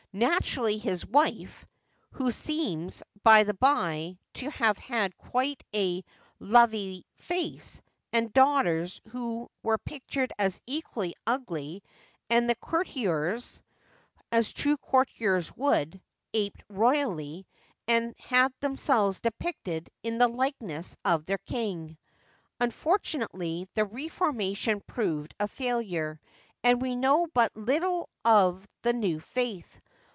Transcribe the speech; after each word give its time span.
Natu 0.13 0.57
rally, 0.57 0.77
his 0.77 1.05
wife— 1.05 1.65
who 2.15 2.31
seems, 2.33 3.01
by 3.23 3.43
the 3.45 3.53
bj', 3.53 4.17
to 4.33 4.49
have 4.49 4.77
had 4.77 5.15
quite 5.15 5.63
a 5.73 6.03
lovely 6.37 7.05
face— 7.15 7.81
and 8.11 8.33
daughters 8.33 8.99
were 9.63 9.77
pictured 9.85 10.33
as 10.37 10.59
equally 10.67 11.13
ugly, 11.25 11.81
and 12.29 12.49
the 12.49 12.55
courtiers, 12.55 13.61
as 14.33 14.51
true 14.51 14.75
courtiers 14.75 15.55
would, 15.55 16.01
aped 16.33 16.61
royalty, 16.67 17.47
and 17.87 18.13
had 18.19 18.51
themselves 18.59 19.21
depicted 19.21 19.89
in 20.03 20.17
the 20.17 20.27
likeness 20.27 20.97
of 21.05 21.25
their 21.25 21.37
king. 21.37 21.97
Unfortunately, 22.59 23.65
the 23.75 23.85
reformation 23.85 24.81
proved 24.85 25.33
a 25.39 25.47
failure, 25.47 26.19
and 26.65 26.81
we 26.81 26.97
know 26.97 27.27
but 27.33 27.55
little 27.55 28.09
of 28.25 28.67
the 28.81 28.91
new 28.91 29.17
faith. 29.17 29.79